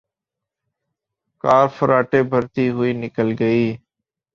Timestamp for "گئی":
3.39-3.65